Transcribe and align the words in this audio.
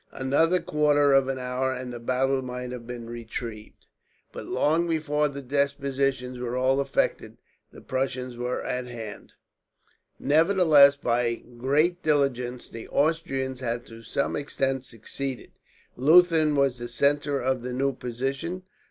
Another 0.13 0.59
quarter 0.59 1.13
of 1.13 1.27
an 1.27 1.37
hour 1.37 1.71
and 1.71 1.93
the 1.93 1.99
battle 1.99 2.41
might 2.41 2.71
have 2.71 2.87
been 2.87 3.07
retrieved; 3.07 3.85
but 4.31 4.47
long 4.47 4.87
before 4.87 5.27
the 5.27 5.43
dispositions 5.43 6.39
were 6.39 6.57
all 6.57 6.81
effected, 6.81 7.37
the 7.71 7.81
Prussians 7.81 8.35
were 8.35 8.63
at 8.65 8.87
hand. 8.87 9.33
[Map: 9.33 9.33
Battle 9.33 9.33
of 9.33 9.87
Leuthen] 9.87 10.27
Nevertheless, 10.57 10.95
by 10.95 11.35
great 11.35 12.01
diligence 12.01 12.67
the 12.67 12.87
Austrians 12.87 13.59
had 13.59 13.85
to 13.85 14.01
some 14.01 14.35
extent 14.35 14.85
succeeded. 14.85 15.51
Leuthen 15.95 16.55
was 16.55 16.79
the 16.79 16.87
centre 16.87 17.39
of 17.39 17.61
the 17.61 17.71
new 17.71 17.93
position. 17.93 18.63